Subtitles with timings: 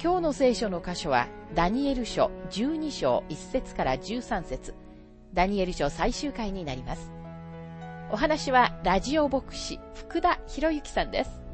[0.00, 1.26] 今日の聖書の箇所は
[1.56, 4.72] ダニエル書12章1節から13節
[5.34, 7.10] ダニエル書最終回になります。
[8.12, 11.47] お話はラジオ牧師福田博之さんです。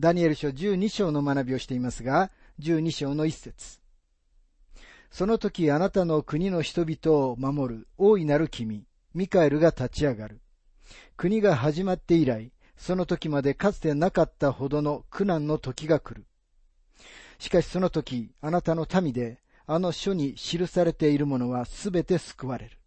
[0.00, 3.80] ダニエル書12章の学びをしていますが、12章の一節。
[5.10, 10.40] その時あなたの国の人々を守る大いなる君、ミカエルが立ち上がる。
[11.16, 16.26] 国が始まって以来、その時までかつてなかったほどの苦難の時が来る。
[17.40, 22.78] しかしその時、あなたの民で、あの書に記されているものはすべて救われる。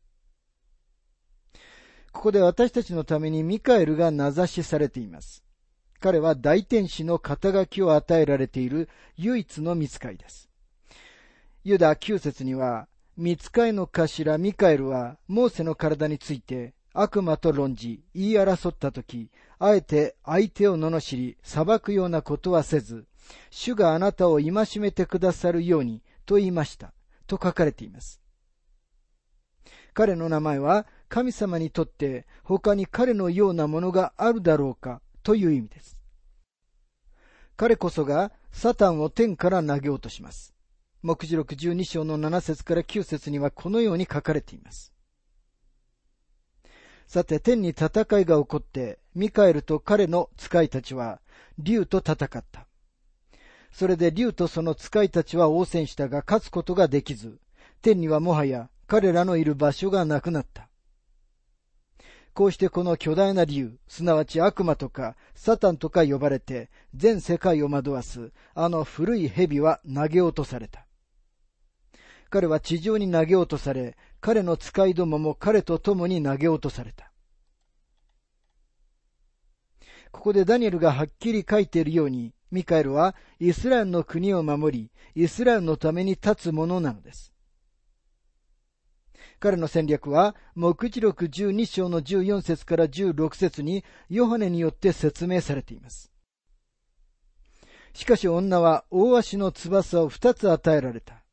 [2.14, 5.44] ここで私たちのためにミカエルが名指しされています。
[6.02, 10.50] 彼は大天使の肩書きを与えられている唯一の見つかいです。
[11.64, 19.30] ユダ9節には、見つかいの頭ミカエルは、モーセの体について、悪魔と論じ、言い争ったとき、
[19.60, 23.06] あえて相手を罵り、裁くようなことはせず、
[23.52, 26.94] 主があなたを戒めてくださるように、と言いました。
[27.28, 28.20] と書かれています。
[29.94, 35.98] 彼の名前は、神様にとって他に彼のようなものがあるだろうかという意味です。
[37.56, 40.54] 彼こそがサタンを天から投げ落とします。
[41.02, 44.94] 目次録12章の7節から9節にはこのように書かれています。
[47.08, 47.88] さて、天に戦
[48.20, 51.20] いが起こって、ミカエルと彼の使いたちは、
[51.60, 52.68] 竜と戦った。
[53.72, 57.40] それで竜とその使いたちは応戦したが勝つことができず、
[57.82, 60.71] 天にはもはや彼らのいる場所がなくなった。
[62.34, 70.86] こうしてこの巨大な竜、すなわち悪魔とかサタンとか呼ばれて全世界を惑わすあの古い蛇は投げ落とされた。
[72.30, 77.12] 彼は地上に投げ落とされ、彼の使いどもも彼と共に投げ落とされた。
[80.14, 87.34] ここでダニエルがはっきり書いているように、ミカエルはイスラエルの国を守り、イスラエルのために立つものなのです。
[89.42, 96.12] 彼の戦略は、目次録12章の14節から16節にヨハネによって説明されています。
[97.94, 101.24] しかし女は大足の翼を二つ与えられた。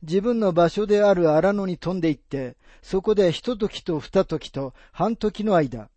[0.00, 5.90] 自分の場所である荒野に飛んで行って、そこで一時と二時と半時の間、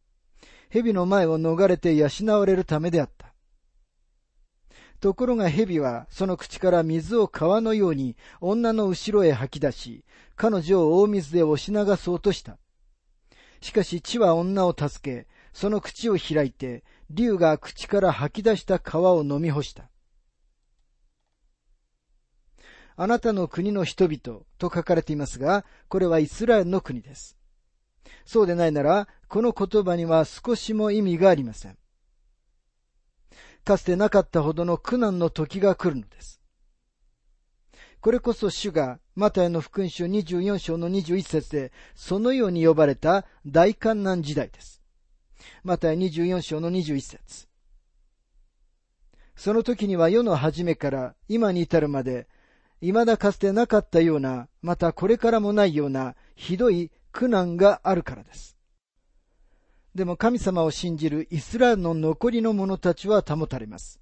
[0.69, 3.28] 蛇の前を逃れて養われるためであった。
[4.99, 10.03] ところが蛇はその口から水を川のように女の後ろへ吐き出し、
[10.35, 12.57] 彼女を大水で押し流そうとした。
[13.61, 19.89] しかし地は女を助け、その口を開いて、竜が口から吐き出した川を飲み干した。
[22.95, 27.37] あなたの国の人々と書かれていますが、これはイスラエルの国です。
[28.25, 31.77] そうでないなら、この言葉には少しも意味がありません。
[33.69, 36.41] かつてなかったほどの苦難の時が来るのです。
[38.01, 44.81] これこそ主が、マタイの福音書24章の21節で、そのように呼ばれた大観難時代です。
[45.63, 47.47] マタイ24章の21節
[49.35, 52.27] その時には世の初めから今に至るまで、
[52.81, 58.58] 未だかつてなかったような、またこれからもないような、ひどい苦難があるからです。
[59.95, 63.99] でも神様を信じるイスラエルの残りの者たちは保たれます。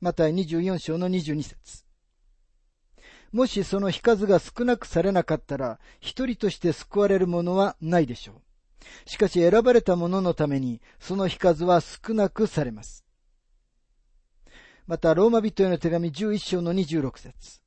[0.00, 1.84] また24章の22節
[3.32, 9.08] もしその日数が少なくされなかったら、一人として救われる者はないでしょう。
[9.08, 13.04] しかし選ばれた者のために、その日数は少なくされます。
[14.86, 17.60] また、ローマ人への手紙11章の26節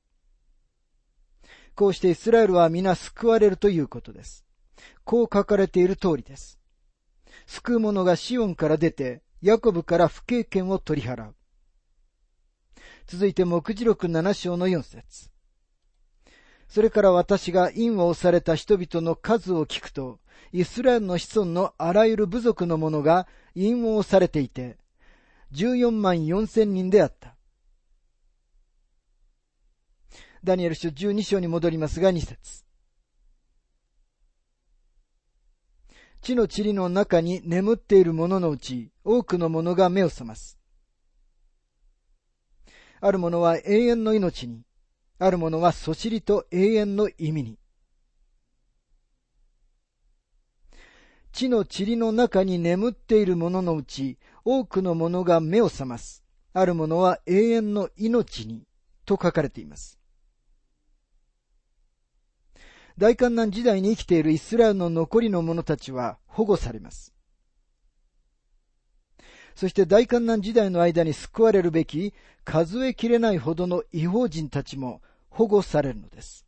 [1.73, 4.45] こうしてイスラエルは皆救われるということです。
[5.03, 6.59] こう書かれている通りです。
[7.45, 11.35] 救う者がシオンから出て、ヤコブから不経験を取り払う。
[13.07, 15.29] 続いて、目次録7章の4節
[16.67, 20.19] それから私が印を押された人々の数を聞くと、
[20.51, 24.77] イスラエルの子孫のあらゆる部族の者が印を押されていて、
[25.53, 27.35] 14万4千人であった。
[30.43, 32.64] ダニエル書12章に戻りますが2節
[36.25, 40.57] 地の塵の中に眠っている者ののうち、多くの者が目を覚ます。
[42.99, 44.63] ある者は永遠の命に、
[45.19, 47.59] ある者はそしりと永遠の意味に。
[51.31, 56.23] 地の塵の中に眠っている者ののうち、多くの者が目を覚ます。
[56.53, 58.63] ある者は永遠の命に、
[59.05, 59.99] と書かれています。
[62.97, 67.13] 大観難時代に生きているイスラエルの残りの者たちは保護されます。
[69.53, 72.13] そして大観難時代の間に救われるべき
[72.43, 76.45] 数えきれないほどの違法人たちも保護されるのです。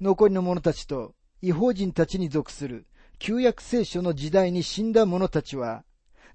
[0.00, 2.86] 残りの者たちと違法人たちに属する
[3.18, 5.84] 旧約聖書の時代に死んだ者たちは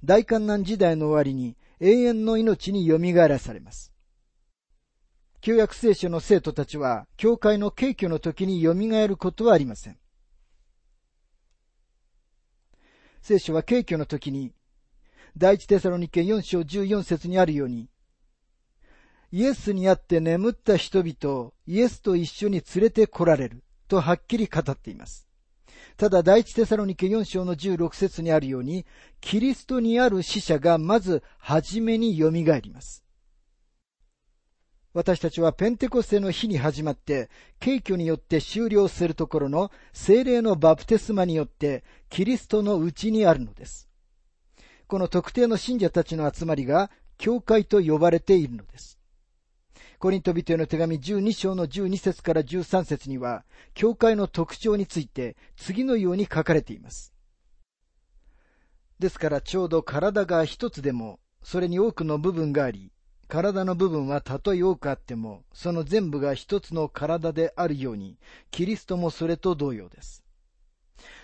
[0.04, 3.94] 大観難時代の終わりに永遠の命によみがえらされます。
[5.42, 9.98] 旧約聖書の生徒たちは、教会の敬虚の時に蘇ることはありません。
[13.22, 14.52] 聖書は敬虚の時に、
[15.38, 17.88] 第一テサロニケ4章14節にあるように、
[19.32, 25.28] イエスにあって眠った人々をイエスと一緒に連れて来られるとはっきり語っています。
[25.98, 28.86] ただ第一テサロニケ4章の16節にあるように、
[29.22, 33.06] キリストにある死者がまず初めに蘇ります。
[35.00, 37.30] 私たちはペンテコステの日に始まって、
[37.62, 43.88] 敬虚によって終了するところの精霊のバプテスマによって、キリストのうちにあるのです。
[44.88, 49.00] この特定の信者たちの集まりが、教会と呼ばれているのです。
[50.00, 57.14] コリント人への手紙12章の12節から13節には、教会の特徴について次のように書かれています。
[59.00, 62.92] ですからちょうど体が一つでも、それに多くの部分があり、
[63.30, 68.18] 体の部分はたとえ多くあっても、その全部が一つの体であるように、
[68.50, 70.24] キリストもそれと同様です。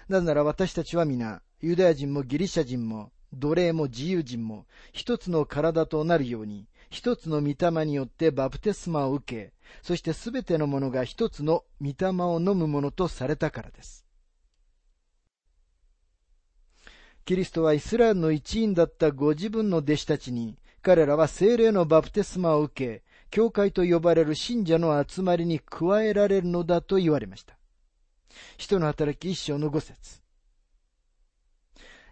[0.07, 14.05] なぜなら私たちは皆、ユダヤ人もギリシャ人も、奴隷も自由人も、一つの体となるように、一つの御霊によってバプテスマを受け、そしてすべてのものが一つの御霊を飲むものとされたからです。
[17.25, 27.57] キリストはイスラエルの一員だったご自分の弟子たちに、彼らは精霊のバプテスマを受け、教会と呼ばれる信者の集まりに加えられるのだと言われました。
[28.55, 30.21] 人の働き一章の五節。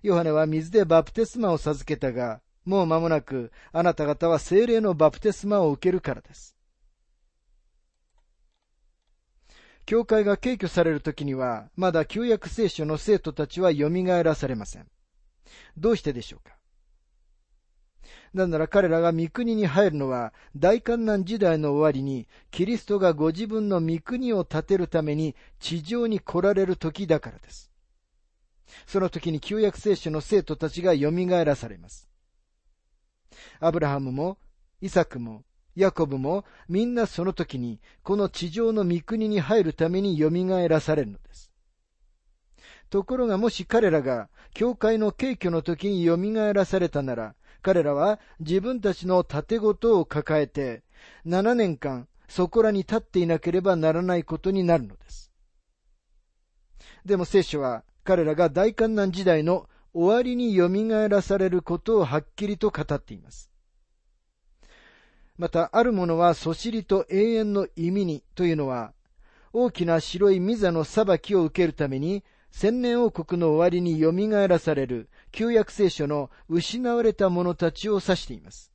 [0.01, 6.55] ヨハネは水でバプテスマを授けたが、もう間もなくあなた方は精霊のバプテスマを受けるからです。
[9.85, 13.91] 教会が敬虚されるときには、まだ旧約聖書の生徒たちは蘇
[14.23, 14.87] らされません。
[15.77, 16.55] どうしてでしょうか？
[18.33, 27.71] なんなら彼らが御国に入るのは、大観難時代の終わりに、キリストがご自分の御国を建てるために地上に来られる時だからです。
[28.87, 31.11] その時に旧約聖書の生徒たちが蘇
[31.45, 32.09] らされます。
[33.59, 34.39] アブラハムも、
[34.81, 35.43] イサクも、
[35.75, 40.31] ヤコブも、みんなその時に、この地上の御国に入るために蘇
[40.67, 41.51] らされるのです。
[42.89, 46.17] ところがもし彼らが、教会の敬虚の時に蘇
[46.53, 50.83] らされたなら、彼らは自分たちの盾事を抱えて、
[51.25, 55.31] 7年間そこらに立っていなければならないことになるのです。
[57.05, 63.49] でも聖書は彼らが大観難時代の終わりによみがえらされることをはっきりと語っています。
[65.37, 68.93] また、ある者はそしりと永遠の意味にというのは、
[69.53, 78.71] 大きな白い御座の裁きを受けるために千年王国の終わりによみがえらされる旧約聖書の失われた者たちを指しています。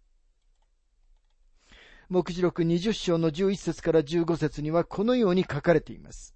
[2.09, 6.35] 目次録20章の11節から15節にはこのように書かれています。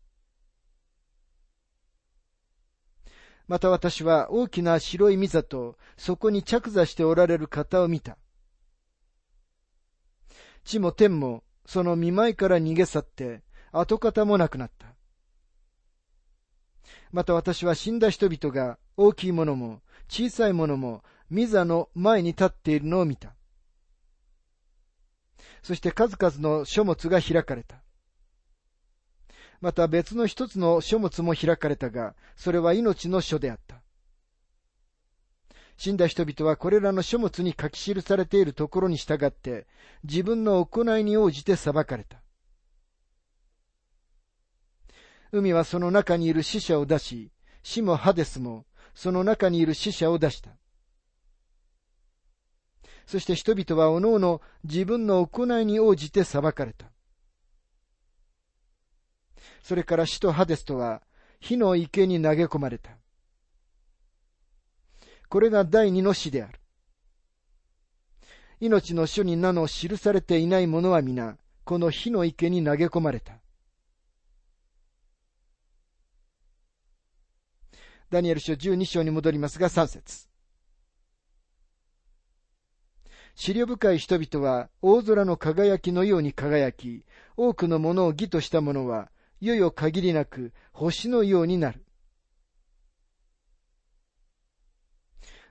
[3.48, 8.16] また私は大きな白い御座とそこに着座しておられる方を見た。
[10.62, 14.94] 地も天もその見舞いから逃げ去って跡形もなくなった。
[17.10, 23.34] また私は死んだ人々が大きいものも小さいものもミザの前に立っているのを見た。
[25.62, 27.82] そして数々の書物が開かれた。
[29.60, 33.80] また別の一つの書物も開かれたが、それは命の書であった。
[35.76, 39.66] 死んだ人々はこれらの書物に書き記されているところに従って、
[40.04, 42.22] 自分の行いに応じて裁かれた。
[45.30, 47.32] 海はその中にいる死者を出し、
[47.62, 50.50] 死もハデスもその中にいる死者を出した。
[53.06, 56.86] そして人々はおのおの自分の行いに応じて裁かれた。
[59.62, 61.02] それから死とハデスとは
[61.40, 62.90] 火の池に投げ込まれた。
[65.28, 66.60] これが第二の死である。
[68.60, 73.41] 命の書に名の記されていない者は皆、この火の池に投げ込まれた。
[78.12, 80.28] ダニエル書12章に戻りますが3節
[83.34, 87.06] 資料深い人々は大空の輝きのように輝き、
[87.38, 91.86] 多くのものを義とした者は、いよいよ限りなく星のようになる。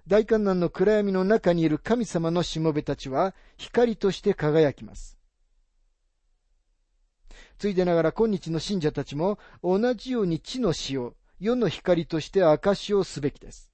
[0.05, 5.17] 大観難の暗闇の中にいる神様のしもべたちは光として輝きます。
[7.57, 13.73] ついでながら今日の信者たちも同じように地の死を世の光として証しをすべきです。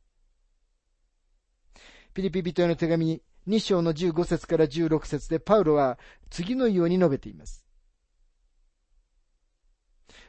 [2.14, 7.66] ピリピ人への手紙2章の15節から16節でパウロは次のように述べています。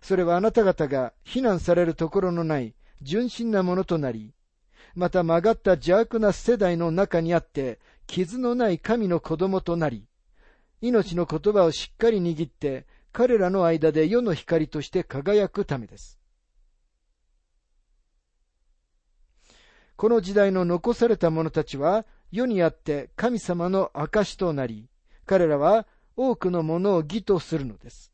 [0.02, 4.34] それはあなた方が非難されるところのない純真なものとなり、
[4.96, 7.78] また曲がった邪悪な世代の中にあって、
[8.08, 10.08] 傷のない神の子供となり、
[10.80, 16.17] 命の言葉をしっかり握って、彼らの間で世の光として輝くためです。
[19.98, 24.88] この時代の残された者たちは、世にあって神様の証となり、
[25.26, 28.12] 彼らは多くのものを義とするのです。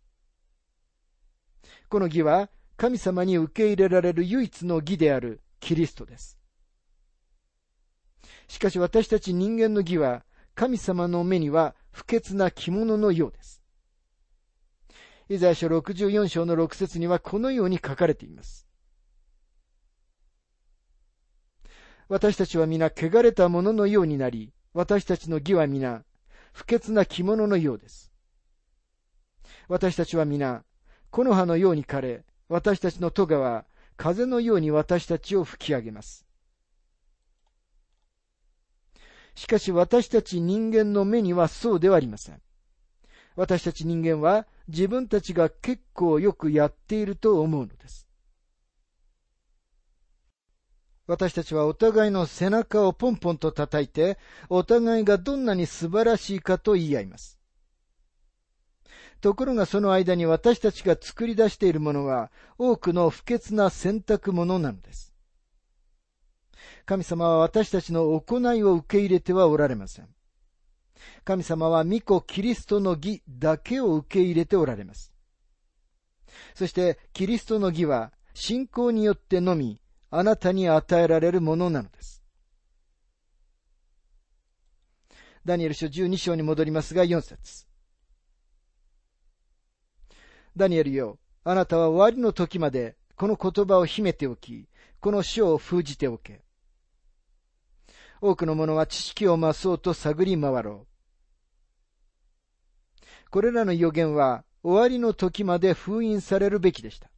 [1.91, 2.49] この義は
[2.79, 6.39] 神様に受け入れられる唯一の義であるキリストです。
[8.49, 10.25] しかし私たち人間の義は
[10.55, 13.63] 神様の目には不潔な着物のようです。
[15.29, 18.67] イザヤ書64章の6節にはこのように書かれています。
[22.09, 26.05] 私たちは皆汚れたもののようになり、私たちの義は皆、
[26.53, 28.13] 不潔な着物のようです。
[29.69, 30.65] 私たちは皆、
[31.11, 33.65] 木の葉のように枯れ、私たちの戸は
[33.97, 36.27] 風のように私たちを吹き上げます。
[39.35, 42.41] しかし私たち人間の目にはそうではありません。
[43.37, 48.07] 私たち人間は自分たちが結構よくやっていると思うのです。
[51.07, 54.19] 私たちはお互いの背中をポンポンと叩いて、
[54.49, 57.39] お互いがどんなに素晴らしいかと言い合います。
[59.21, 65.15] ところがその間に私たちが作り出しているものは多くの不潔な選択物なのです。
[66.87, 70.09] 神様は私たちの行いを受け入れてはおられません。
[71.25, 75.13] 神様は御子キリストの義だけを受け入れておられます。
[76.55, 79.81] そしてキリストの義は信仰によってのみ
[80.17, 82.23] あなたに与えられるものなのです。
[85.45, 87.67] ダニエル書12章に戻りますが4節
[90.57, 94.69] ダニエルよ、あなたは終わりの時までこの言葉を秘めておき、
[95.01, 96.45] この書を封じておけ。
[98.21, 100.87] 多くの者は知識を増そうと探り回ろ
[103.03, 103.07] う。
[103.31, 107.11] これらの予言は終わりの時まで封印されるべきでした。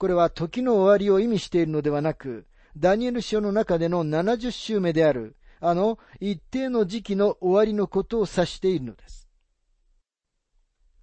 [0.00, 9.28] これは時の終わりを意味しているのではなく、ダニエル書の中での70週目である、あの一定の時期の終わりのことを指しているのです。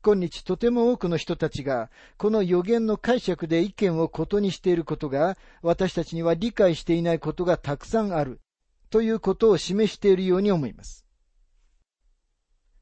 [0.03, 8.41] 今日とても多くの人たちが、この予言の解釈で意見をことにしていることが、私たちには理解していないことがたくさんある、
[8.89, 11.05] ということを示しているように思います。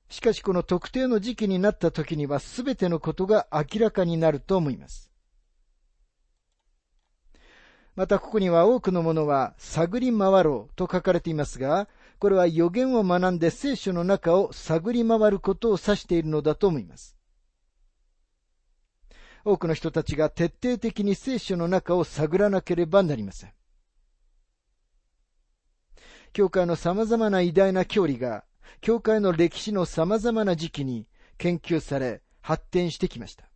[0.07, 5.11] しかしこの特定の時期になった時には全てのことが明らかになると思います。
[7.95, 11.87] またここには多くのものは探り回ろうと書かれていますが、
[12.19, 17.15] これは予言を学んで聖書の中を探り回ることを指しているのだと思います。
[19.45, 23.53] 多くの人たちが徹底的に聖書の中を探らなければなりません。
[26.33, 28.43] 教会の様々な偉大な教理が、
[28.81, 33.49] 教会の歴史の様々な時期に研究され、発展してきました。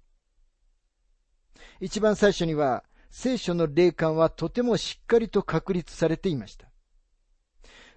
[1.82, 6.68] 一番最初には、聖書の霊感はとてもしっかりと確立されていました。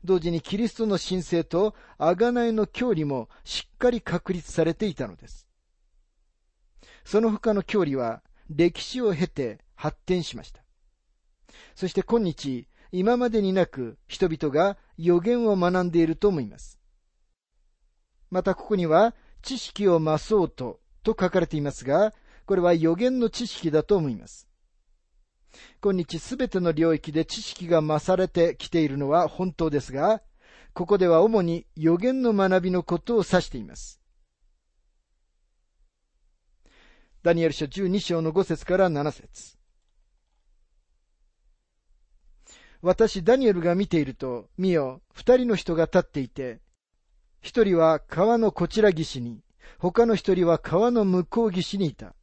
[0.04, 5.46] 同時にキリストの神聖と贖いの教理もしっかり確立されていたのです。
[7.04, 10.62] その他の教理は歴史を経て発展しました。
[11.74, 16.78] そして今日、今までになく人々が予言を学んでいると思います。
[18.30, 22.14] またここには知識を増そうとと書かれていますが、
[22.46, 24.51] これは予言の知識だと思います。
[25.82, 30.22] 今日すべての領域で知識が増されてきているのは本当ですが、
[30.74, 34.00] ここでは主に予言の学びのことを指しています。
[37.22, 39.56] ダニエル書12章の5節から7節
[42.80, 46.60] 私、ダニエルが見ていると、見よ、二人の人が立っていて、
[47.40, 49.44] 一人は川のこちら岸に、
[49.78, 52.16] 他の一人は川の向こう岸にいた。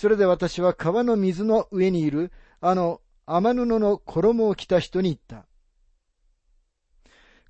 [0.00, 5.46] それで私は川の水の上にいる、あの天布の衣を着た人に言った。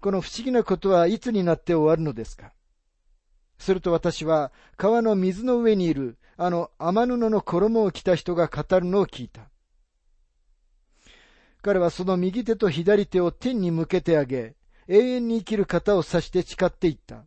[0.01, 2.53] この不思議なことはいつになって終わるのですか？
[3.57, 9.43] すると私は川の水の上にいるあの天布の衣を着た人が語るのを聞いた。
[11.63, 14.57] 彼はその右手と左手を天に向けてあげ、
[14.89, 17.27] 永遠に生きる方を指して誓っていった。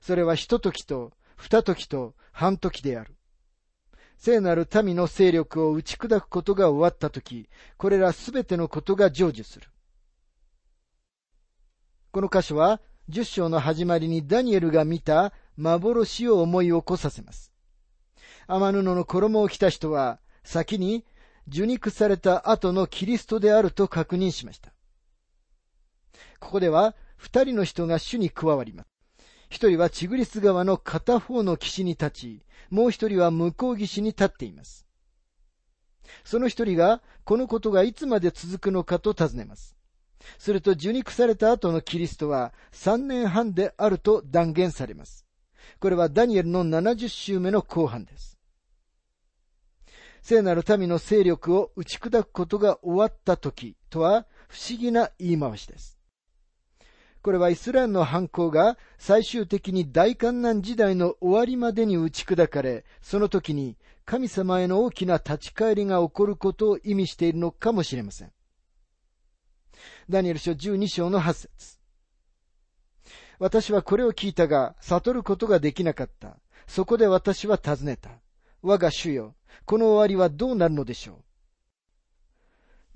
[0.00, 3.14] それは一時と二時と半時である。
[4.16, 9.68] 聖なる民の勢力を打ち砕くことが終わったとき、これらすべてのことが成就する。
[12.10, 17.52] この箇所は、十章の始まりにダニエルが見た幻を思い起こさせます。
[18.48, 21.04] 天布の衣を着た人は、先に
[21.48, 24.72] 受肉された後のキリストであると確認しました。
[26.40, 28.95] ここでは、二人の人が主に加わります。
[29.48, 34.86] 一人はチグリス川の片方の岸に立ち、もう一人は向こう岸に立っています。
[36.24, 39.76] その一人が、このことがいつまで続くのかと尋ねます。
[40.38, 45.26] すると受肉された後のキリストは三年半であると断言されます。
[45.80, 48.38] これはダニエルの70週目の後半です。
[50.22, 55.95] 聖なる民の勢力を打ち砕くことが終わった時とは不思議な言い回しです。
[57.26, 68.32] これはイスラエルの犯行が最終的に大観難時代の終わりまでに打ち砕かれ、その時に神様への大きな立ち返りが起こることを意味しているのかもしれません。
[70.08, 71.80] ダニエル書12章の8節
[73.40, 76.36] 私はこれを聞いたが、悟ることができなかった。
[76.68, 78.10] そこで私は尋ねた。
[78.62, 79.34] 我が主よ、
[79.64, 81.16] この終わりはどうなるのでしょう？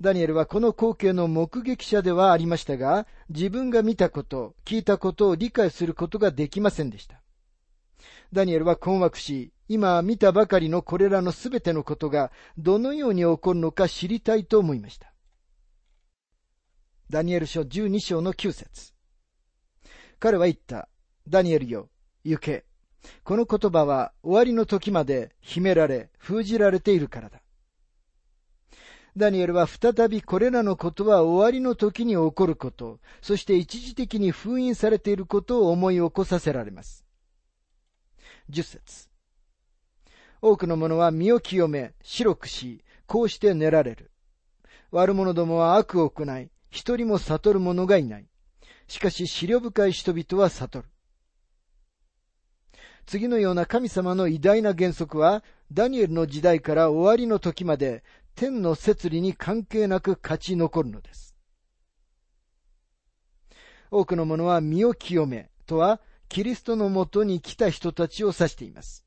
[0.01, 7.21] ダニエルはこの光景の目撃者ではありましたが、自分が見たこと、聞いたことを理解することができませんでした。
[8.33, 15.13] ダニエルは困惑し、今見たばかりのこれらのすべてのことがどのように起こるのか知りたいと思いました。
[17.11, 18.93] ダニエル書12章の9節
[20.17, 20.89] 彼は言った。
[21.27, 21.89] ダニエルよ、
[22.23, 22.65] 行け。
[23.23, 27.40] この言葉は終わりの時まで秘められ、封じられているからだ。
[29.17, 37.05] ダニエルは再びこれらのことは終わりの時に起こること、そして一時的に封印されていることを思い起こさせられます。
[38.49, 39.09] 十節
[40.41, 44.11] 多くの者は身を清め、白くし、こうして練られる。
[44.91, 48.27] 悪者どもは悪を行い、一人も悟る者がいない。
[48.87, 50.89] しかし、資料深い人々は悟る。
[53.05, 58.03] 次のような神様の偉大な原則は、ダニエルの時代から終わりの時まで
[58.35, 61.35] 天の摂理に関係なく勝ち残るのです。
[63.91, 69.05] 多くの者は身を清めとは、キリストのもとに来た人たちを指しています。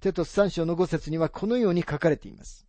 [0.00, 2.66] テトス三章の五節にはこのように書かれています。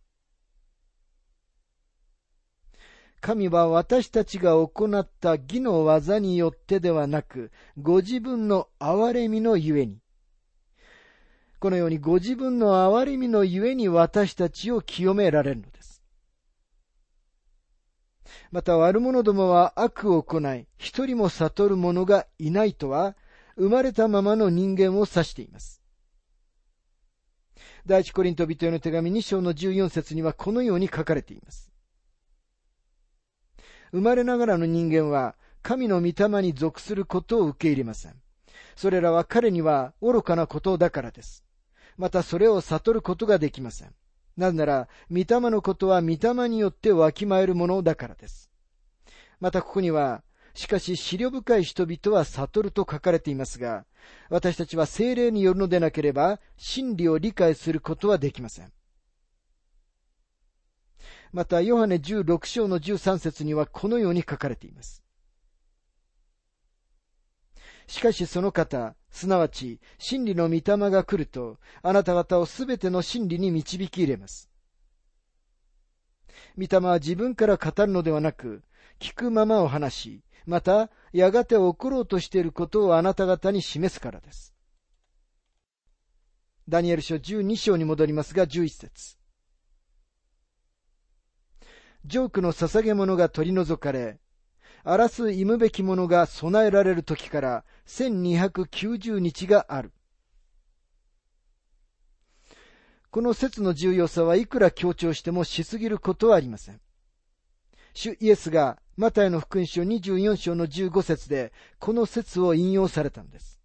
[3.22, 10.01] 神は私たちが行った義の技によってではなく、ご自分の憐れみのゆえに、
[11.62, 16.02] このようにご自分の憐れみのゆえに私たちを清められるのです。
[18.50, 23.14] また悪者どもは悪を行い、一人も悟る者がいないとは、
[23.54, 25.80] 生まれたままの人間を指しています。
[27.86, 31.70] 第一コリント人への手紙2章の14節にはこのように書かれています。
[33.92, 38.20] 生まれながらの人間は神の御霊に属することを受け入れません。
[38.74, 41.44] それらは彼には愚かなことだからです。
[42.02, 43.94] またそれを悟ることができません。
[44.36, 48.50] なぜなら、御霊のことは御霊によってわきまえるものだからです。
[49.38, 53.86] またここには、しかし、資料深い人々は悟ると書かれていますが、
[54.30, 58.72] 私たちは精霊によるのでなければ、真理を理解することはできません。
[61.32, 65.04] また、ヨハネ16章の13節にはこのように書かれています。
[67.86, 74.50] しかしその方、すなわち、真理の御霊が来ると、あなた方をすべての真理に導き入れます。
[76.56, 78.62] 御霊は自分から語るのではなく、
[78.98, 84.54] 聞くままを話し、また、やがて起ころうとしていることをあなた方に示すからです。
[86.68, 89.18] ダニエル書12章に戻りますが、11節
[92.04, 94.18] ジョークの捧げ物が取り除かれ、
[94.84, 99.92] 荒らす忌むべきものが備えられる時から1290日がある。
[103.10, 106.80] この説の重要さはいくら強調してもしすぎることはありません。
[107.94, 113.60] 主イエスがマタイの福音書24章の15節でこの説を引用されたのです。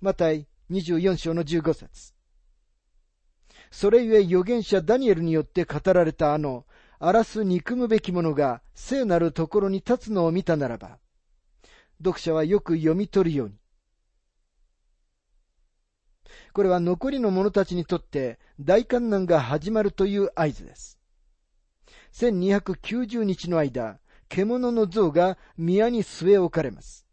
[0.00, 2.14] マタイ24章の15節
[3.70, 6.64] それゆえ預言者ダニエルによって語られたあの、
[7.00, 10.98] 荒らす憎むべき者が聖なるところに立つのを見たならば、
[11.98, 13.54] 読者はよく読み取るように。
[16.52, 20.98] これは残りの者たちにとって大観難が始まるという合図です。
[22.12, 27.06] 1290日の間、獣の像が宮に据え置かれます。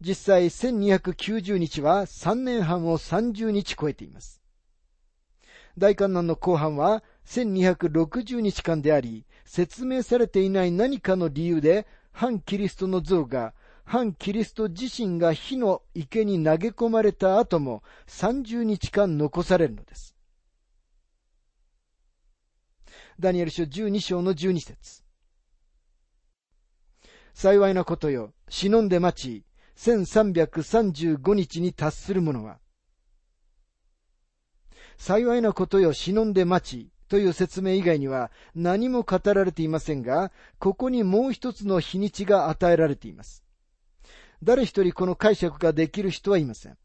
[0.00, 4.42] 実際1290日は3年半を30日超えています。
[5.78, 20.14] 大観難の後半は1260日間であり、説明されていない何かの理由で、反キリストの像が、反キリスト自身が火の池に投げ込まれた後も30日間残されるのです。
[23.20, 25.04] ダニエル書12章の12節
[27.34, 29.44] 幸いなことよ、忍んで待ち、
[29.76, 32.58] 1335日に達する者は、
[34.96, 43.44] 幸いなことよ忍んで待ちという説明以外には何も語られていませんが、ここにもう一つの日にちが与えられています。
[44.42, 46.76] 誰一人この解釈ができる人はいません。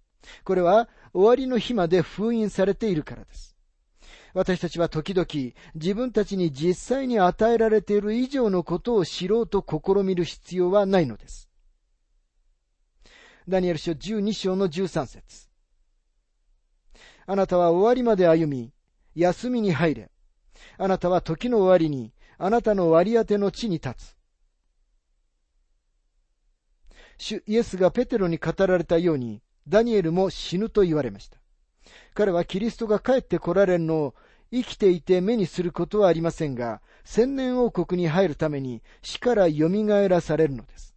[0.43, 3.55] これは終わりの日まで封印されているからです。
[4.34, 5.27] 私たちは時々
[5.75, 11.49] 自分たちに実際に与えられている以上のことを知ろうと試みる必要はないのです。
[13.47, 15.49] ダニエル書12章の13節
[17.25, 18.71] あなたは終わりまで歩み、
[19.19, 20.12] 休みに入れ。
[20.77, 24.15] あなたは時の終わりに、あなたの割り当ての地に立つ。
[27.17, 31.38] 主イエスがペテロに語られたように、ダニエルも死ぬと言われました。
[32.13, 34.15] 彼はキリストが帰って来られるのを
[34.51, 39.69] 生きていて目にすることはありませんが、千年王国に入るために死から蘇
[40.08, 40.95] らされるのです。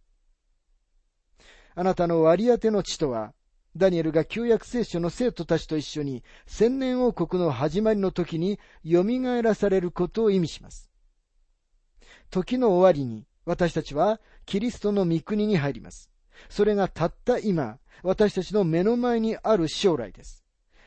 [1.75, 3.33] あなたの割り当ての地とは、
[3.75, 9.03] ダニエルが旧約聖書の生徒たちと一緒に千年王国の始まりの時に蘇
[9.41, 10.89] らされることを意味します。
[12.29, 16.09] 時の終わりに私たちはキリストの御国に入ります。
[16.49, 20.43] それがたった今、私たちの目の前にある将来です。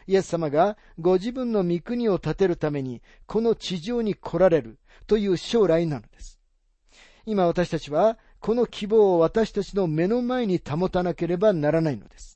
[0.06, 6.38] イエス様がご自分の御国を建てるためにこの地上に来られるという将来なのです。
[7.24, 12.35] 今私たちはこの希望を私たちの目の前に保たなければならないのです。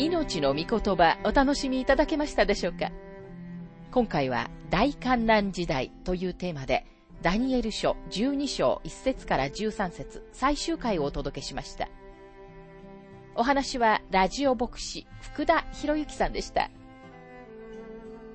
[0.00, 2.90] 命の御言葉お楽しみいただけましたでしょうか？
[3.92, 6.86] 今回は大観難時代というテーマで
[7.20, 11.86] ダニエル書12章1節から13節最終回をお届けしました。
[13.34, 16.70] お話はラジオ牧師福田博之さんでした。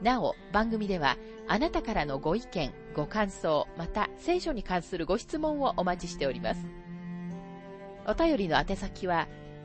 [0.03, 6.63] なお、番組ではあなたからのご意見、ご感想、また聖書に関するご質問をお待ちしております。
[8.05, 9.27] お便りの宛先は